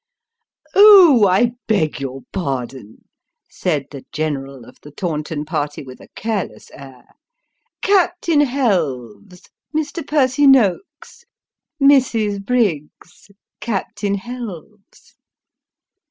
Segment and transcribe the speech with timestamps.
[0.73, 1.27] "Oh!
[1.27, 3.07] I beg your pardon,"
[3.51, 7.05] said the general of the Taunton party, with a careless air."
[7.83, 9.43] Captain Helves
[9.77, 10.07] Mr.
[10.07, 11.23] Percy Noakes
[11.79, 12.43] Mrs.
[12.43, 13.29] Briggs
[13.59, 15.13] Captain Helves."